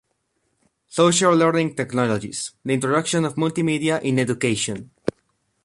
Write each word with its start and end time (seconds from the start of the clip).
Social 0.87 1.35
Learning 1.37 1.75
Technologies: 1.75 2.53
The 2.65 2.73
Introduction 2.73 3.23
of 3.23 3.35
Multimedia 3.35 4.01
in 4.01 4.17
Education. 4.17 4.89